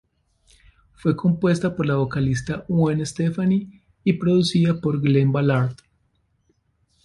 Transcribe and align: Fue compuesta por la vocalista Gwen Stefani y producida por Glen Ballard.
Fue 0.93 1.15
compuesta 1.15 1.75
por 1.75 1.85
la 1.85 1.93
vocalista 1.95 2.65
Gwen 2.67 3.05
Stefani 3.05 3.83
y 4.03 4.13
producida 4.13 4.81
por 4.81 4.99
Glen 4.99 5.31
Ballard. 5.31 5.75